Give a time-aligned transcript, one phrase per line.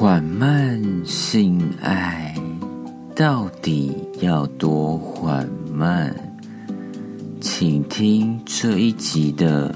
[0.00, 2.32] 缓慢性爱
[3.16, 5.44] 到底要多缓
[5.74, 6.14] 慢？
[7.40, 9.74] 请听这一集的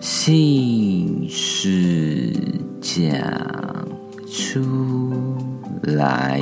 [0.00, 2.32] 性事
[2.80, 3.06] 讲
[4.26, 5.22] 出
[5.82, 6.40] 来。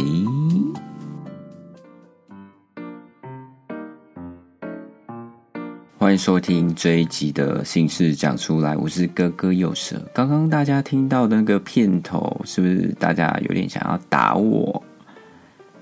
[6.03, 10.03] 欢迎收听这一集的姓氏讲出来，我是哥哥右舌。
[10.13, 14.83] 刚刚大家听到的那个片头，是不是大家有点想要打我？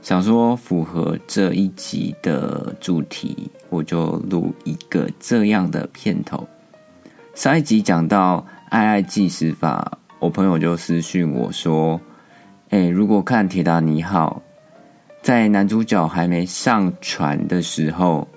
[0.03, 6.47] 想说符合这一集的主题，我就录一个这样的片头。
[7.35, 11.99] 上一集讲到爱爱计时法，我朋友就私讯我说
[12.69, 14.43] ：“哎，如果看《铁达尼号》，
[15.23, 18.29] 在男主角还没上船的时候。”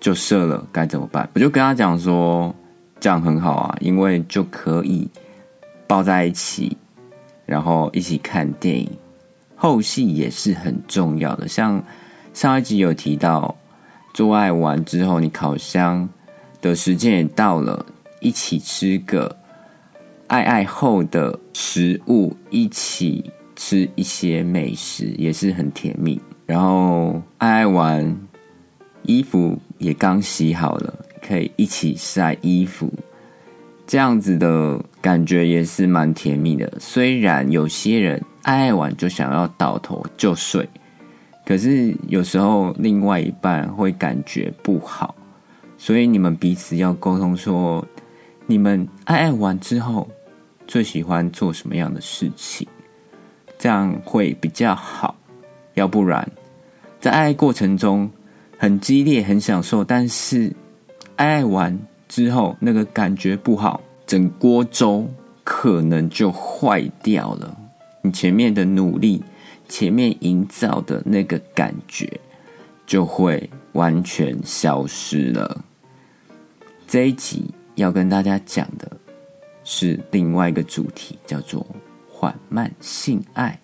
[0.00, 1.28] 就射了，该怎么办？
[1.34, 2.54] 我就跟他讲说，
[2.98, 5.06] 这样很好啊，因为就可以
[5.86, 6.74] 抱在一起，
[7.44, 8.90] 然后一起看电影。
[9.54, 11.84] 后戏也是很重要的，像
[12.32, 13.54] 上一集有提到，
[14.14, 16.08] 做爱完之后，你烤箱
[16.62, 17.84] 的时间也到了，
[18.20, 19.36] 一起吃个
[20.28, 26.18] 爱爱后的食物，一起吃一些美食，也是很甜蜜。
[26.46, 28.29] 然后爱爱完。
[29.02, 32.92] 衣服也刚洗好了，可以一起晒衣服，
[33.86, 36.70] 这样子的感觉也是蛮甜蜜的。
[36.78, 40.68] 虽然有些人爱爱完就想要倒头就睡，
[41.44, 45.14] 可是有时候另外一半会感觉不好，
[45.78, 47.84] 所以你们彼此要沟通说，
[48.46, 50.08] 你们爱爱完之后
[50.66, 52.68] 最喜欢做什么样的事情，
[53.58, 55.16] 这样会比较好。
[55.74, 56.30] 要不然
[57.00, 58.10] 在爱爱过程中。
[58.60, 60.54] 很激烈，很享受，但是
[61.16, 61.78] 爱爱完
[62.10, 65.08] 之后，那个感觉不好，整锅粥
[65.42, 67.56] 可能就坏掉了。
[68.02, 69.24] 你前面的努力，
[69.66, 72.06] 前面营造的那个感觉，
[72.86, 75.64] 就会完全消失了。
[76.86, 78.90] 这一集要跟大家讲的
[79.64, 81.66] 是另外一个主题，叫做
[82.10, 83.58] 缓慢性爱。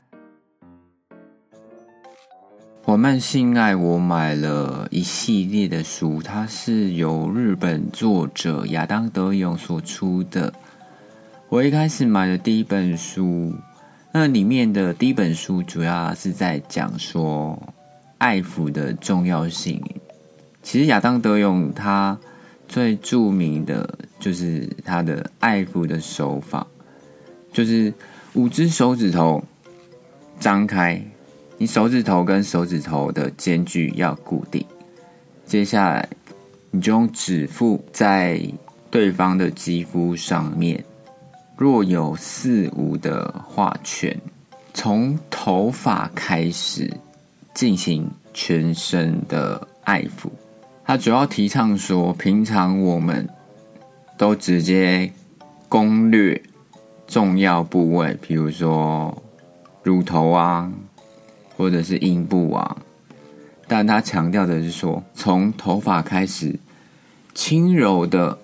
[2.87, 10.55] 缓慢性爱，我买了一系列的书，它是由日本作者亚当德勇所出的。
[11.49, 13.53] 我一开始买的第一本书，
[14.13, 17.61] 那里面的第一本书主要是在讲说
[18.19, 19.83] 爱抚的重要性。
[20.63, 22.17] 其实亚当德勇他
[22.69, 26.65] 最著名的就是他的爱抚的手法，
[27.53, 27.93] 就是
[28.35, 29.43] 五只手指头
[30.39, 31.05] 张开。
[31.59, 34.63] 你手指头跟手指头的间距要固定，
[35.47, 36.07] 接下来
[36.71, 38.39] 你就用指腹在
[38.91, 40.85] 对方的肌肤上面，
[41.57, 44.15] 若有似无的画圈，
[44.75, 46.93] 从头发开始
[47.55, 50.29] 进行全身的爱抚。
[50.85, 53.27] 它主要提倡说，平常我们
[54.19, 55.11] 都直接
[55.71, 56.41] 攻略
[57.07, 59.23] 重要部位，比如说
[59.83, 60.71] 乳头啊。
[61.57, 62.77] 或者是阴部啊，
[63.67, 66.59] 但他强调的是说，从头发开始
[67.35, 68.39] 轻柔的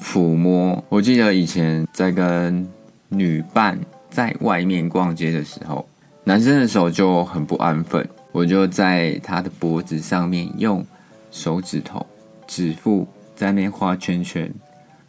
[0.00, 0.82] 抚摸。
[0.88, 2.66] 我记得以前在跟
[3.08, 3.78] 女伴
[4.10, 5.86] 在外面逛街的时候，
[6.24, 10.84] 男生的手就很不安分，我就在他的脖子上面用
[11.30, 12.04] 手指头
[12.46, 14.50] 指腹在那边画圈圈，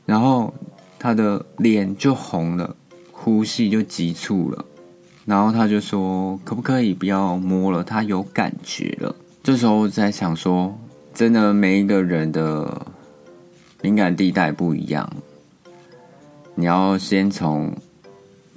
[0.06, 0.54] 然后
[1.00, 2.76] 他的脸就红了，
[3.12, 4.66] 呼吸就急促了。
[5.28, 7.84] 然后他就说：“可不可以不要摸了？
[7.84, 10.74] 他有感觉了。”这时候在想说
[11.14, 12.88] ：“真的，每一个人的
[13.82, 15.06] 敏感地带不一样，
[16.56, 17.76] 你要先从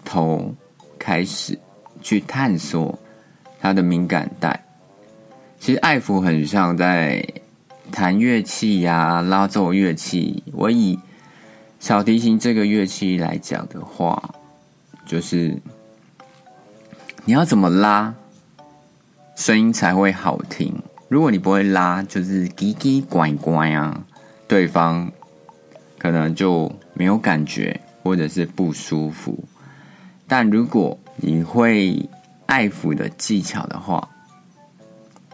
[0.04, 0.54] 头
[0.96, 1.58] 开始
[2.00, 2.96] 去探索
[3.60, 4.64] 他的敏感带。
[5.58, 7.20] 其实爱抚很像在
[7.90, 10.44] 弹乐器呀、拉奏乐器。
[10.52, 10.96] 我以
[11.80, 14.36] 小提琴这个乐器来讲的话，
[15.04, 15.60] 就是。”
[17.26, 18.14] 你要怎么拉，
[19.36, 20.74] 声音才会好听？
[21.08, 24.04] 如果你不会拉，就是叽叽拐拐啊，
[24.48, 25.12] 对方
[25.98, 29.38] 可能就没有感觉，或者是不舒服。
[30.26, 32.08] 但如果你会
[32.46, 34.08] 爱抚的技巧的话，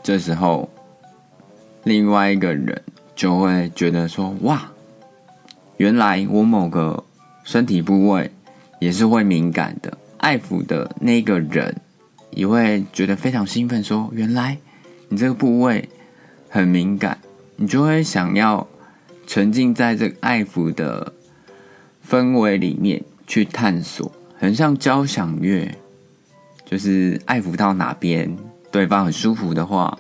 [0.03, 0.69] 这时候
[1.85, 2.83] 另外一个人
[3.15, 4.69] 就会觉得说：“哇，
[5.77, 7.05] 原来我某个
[7.45, 8.31] 身体部位
[8.81, 9.97] 也是会敏感的。”
[10.27, 11.81] 爱抚的那个人
[12.33, 14.59] 也会觉得非常兴奋，说：“原来
[15.09, 15.89] 你这个部位
[16.49, 17.17] 很敏感，
[17.55, 18.67] 你就会想要
[19.25, 21.13] 沉浸在这个爱抚的
[22.05, 25.73] 氛围里面去探索，很像交响乐
[26.65, 28.37] 就是爱抚到哪边
[28.73, 29.97] 对方很舒服的话，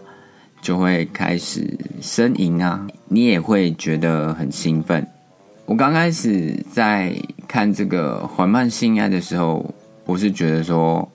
[0.60, 5.06] 就会开始呻吟啊，你也会觉得很兴奋。
[5.66, 9.72] 我刚开始在看这个缓慢性爱的时候，
[10.06, 11.06] 我是觉得说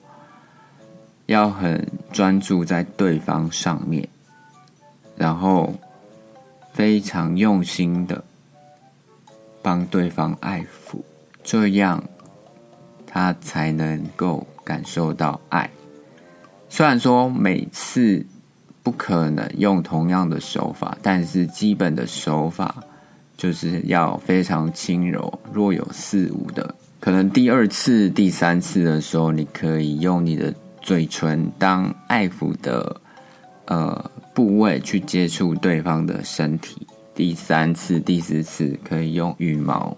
[1.26, 4.08] 要很专注在对方上面，
[5.16, 5.74] 然后
[6.72, 8.22] 非常用心的
[9.60, 11.00] 帮对方爱抚，
[11.42, 12.04] 这样
[13.06, 15.68] 他才能够感受到爱。
[16.68, 18.24] 虽然说每次
[18.82, 22.84] 不可能用同样的手法，但是基本的手法。
[23.34, 26.72] 就是要非常轻柔，若有似无的。
[27.02, 33.00] 可能第二次、第三次的时候，你可以用你的嘴唇当爱抚的
[33.64, 36.86] 呃部位去接触对方的身体。
[37.12, 39.96] 第三次、第四次可以用羽毛，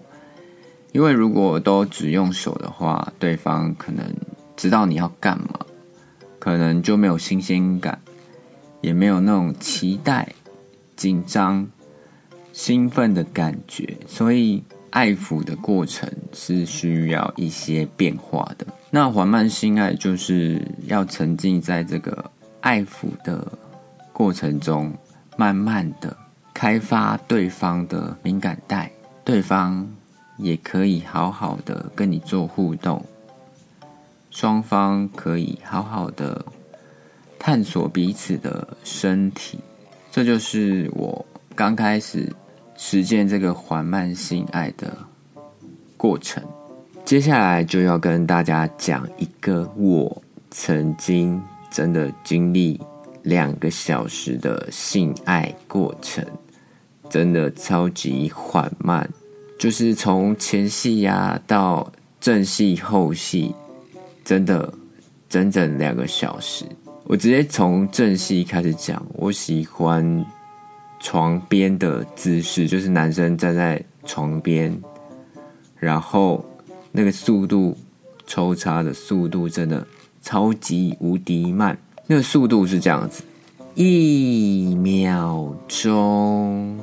[0.93, 4.03] 因为如果都只用手的话，对方可能
[4.57, 5.59] 知道你要干嘛，
[6.39, 8.01] 可能就没有新鲜感，
[8.81, 10.33] 也没有那种期待、
[10.95, 11.67] 紧张。
[12.51, 14.63] 兴奋的感觉，所以
[14.95, 18.65] 爱抚的过程是需要一些变化的。
[18.89, 22.31] 那缓慢性爱就是要沉浸在这个
[22.61, 23.45] 爱抚的
[24.13, 24.93] 过程中，
[25.35, 26.15] 慢慢的
[26.53, 28.89] 开发对方的敏感带，
[29.25, 29.85] 对方
[30.37, 33.03] 也可以好好的跟你做互动，
[34.31, 36.45] 双方可以好好的
[37.37, 39.59] 探索彼此的身体。
[40.09, 42.31] 这就是我刚开始。
[42.77, 44.95] 实践这个缓慢性爱的
[45.95, 46.43] 过程，
[47.05, 51.41] 接下来就要跟大家讲一个我曾经
[51.71, 52.79] 真的经历
[53.23, 56.23] 两个小时的性爱过程，
[57.09, 59.09] 真的超级缓慢，
[59.57, 63.55] 就是从前戏呀到正戏后戏，
[64.23, 64.71] 真的
[65.29, 66.65] 整整两个小时。
[67.05, 70.25] 我直接从正戏开始讲，我喜欢。
[71.05, 74.75] 床边的姿势就是男生站在床边，
[75.77, 76.43] 然后
[76.91, 77.77] 那个速度
[78.25, 79.85] 抽插的速度真的
[80.23, 81.77] 超级无敌慢。
[82.07, 83.23] 那个速度是这样子：
[83.75, 86.79] 一秒钟，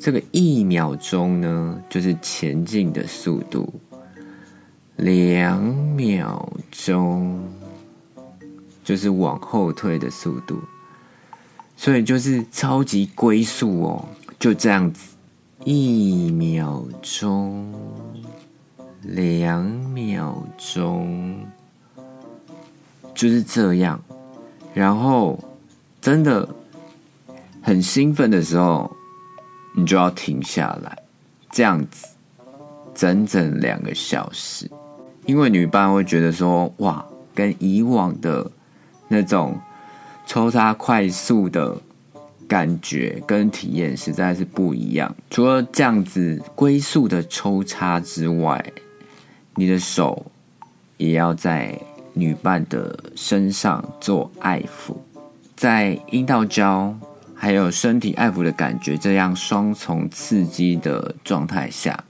[0.00, 3.70] 这个一秒钟呢就是前进的速度；
[4.96, 5.62] 两
[5.94, 7.38] 秒钟
[8.82, 10.58] 就是往后退的速度。
[11.80, 14.04] 所以就是超级龟速哦，
[14.36, 15.14] 就这样子，
[15.64, 17.72] 一秒钟，
[19.02, 21.46] 两秒钟，
[23.14, 24.02] 就是这样。
[24.74, 25.38] 然后
[26.00, 26.48] 真的
[27.62, 28.90] 很兴奋的时候，
[29.76, 30.98] 你就要停下来，
[31.52, 32.08] 这样子
[32.92, 34.68] 整整两个小时。
[35.26, 38.50] 因为女伴会觉得说，哇，跟以往的
[39.06, 39.56] 那种。
[40.28, 41.74] 抽插快速的
[42.46, 45.16] 感觉跟体验实在是不一样。
[45.30, 48.62] 除了这样子龟速的抽插之外，
[49.54, 50.26] 你的手
[50.98, 51.80] 也要在
[52.12, 54.94] 女伴的身上做爱抚，
[55.56, 56.94] 在阴道交
[57.34, 62.04] 还有身体爱抚的感觉这样双重刺激的状态下，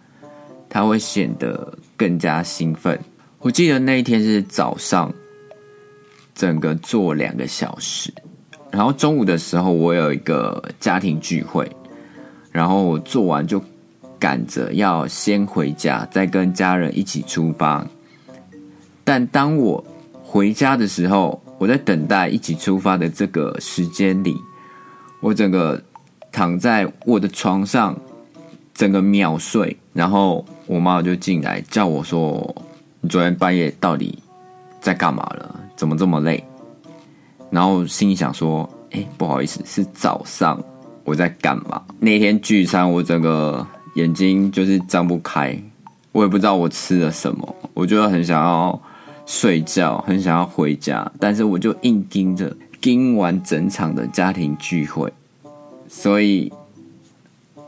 [0.69, 2.99] 它会显得更加兴奋。
[3.39, 5.15] 我记得那一天是早上。
[6.39, 8.15] 整个坐两个小时，
[8.71, 11.69] 然后中午的时候我有一个家庭聚会，
[12.53, 13.61] 然后我做完就
[14.21, 17.85] 赶着要先回家，再跟家人一起出发。
[19.03, 19.85] 但当我
[20.23, 24.37] 回家的时候，我在等待一起出发的这个时间里，
[25.21, 25.83] 我整个
[26.31, 27.99] 躺在我的床上，
[28.73, 29.77] 整个秒睡。
[29.93, 32.55] 然后我妈就进来叫我说
[33.03, 34.23] ：“你昨天半夜到底
[34.81, 36.43] 在干嘛了？”怎么这么累？
[37.51, 40.61] 然后心里想说：“哎，不好意思，是早上
[41.05, 41.81] 我在干嘛？
[42.01, 45.57] 那天聚餐，我整个眼睛就是张不开，
[46.11, 48.79] 我也不知道我吃了什么，我就很想要
[49.25, 55.13] 睡觉，很想要回家，但是我就硬盯着盯完整场的家庭聚会，
[55.89, 56.53] 所以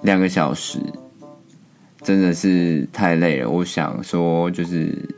[0.02, 0.80] 两个小时
[2.02, 3.48] 真的是太累了。
[3.48, 5.08] 我想说，就是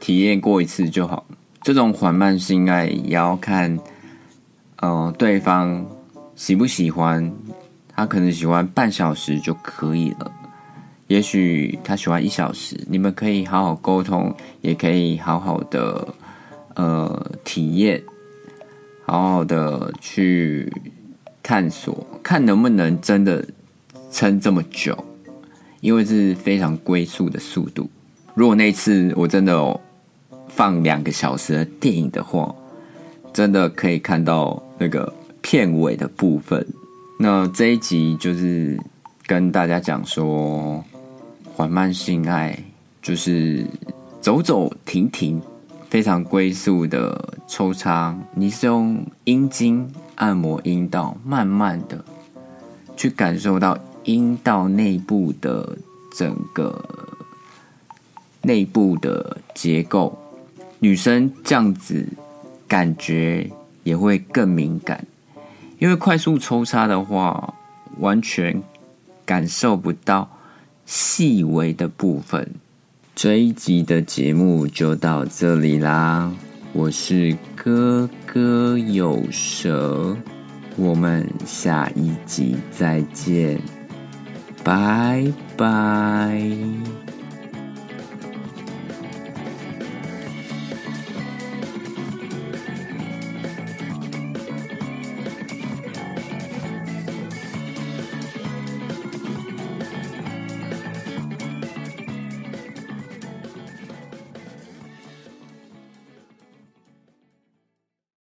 [0.00, 1.24] 体验过一次就好。”
[1.62, 3.78] 这种缓慢性爱也要看，
[4.78, 5.86] 呃，对方
[6.34, 7.32] 喜不喜欢。
[7.94, 10.32] 他可能喜欢半小时就可以了，
[11.06, 12.76] 也许他喜欢一小时。
[12.88, 16.08] 你们可以好好沟通，也可以好好的
[16.74, 18.02] 呃体验，
[19.04, 20.72] 好好的去
[21.42, 23.46] 探索，看能不能真的
[24.10, 24.96] 撑这么久，
[25.80, 27.88] 因为这是非常龟速的速度。
[28.34, 29.80] 如果那次我真的。
[30.54, 32.54] 放两个小时的电影的话，
[33.32, 36.66] 真的可以看到那个片尾的部分。
[37.18, 38.78] 那这一集就是
[39.26, 40.84] 跟大家讲说，
[41.54, 42.58] 缓慢性爱
[43.00, 43.66] 就是
[44.20, 45.40] 走走停停，
[45.88, 48.16] 非常龟速的抽插。
[48.34, 52.04] 你是用阴茎按摩阴道，慢慢的
[52.94, 55.78] 去感受到阴道内部的
[56.16, 56.84] 整个
[58.42, 60.18] 内部的结构。
[60.82, 62.04] 女生这样子
[62.66, 63.48] 感觉
[63.84, 65.06] 也会更敏感，
[65.78, 67.54] 因为快速抽插的话，
[68.00, 68.60] 完全
[69.24, 70.28] 感受不到
[70.84, 72.50] 细微的部分。
[73.14, 76.32] 这一集的节目就到这里啦，
[76.72, 80.16] 我是哥哥有蛇，
[80.74, 83.60] 我们下一集再见，
[84.64, 87.01] 拜拜。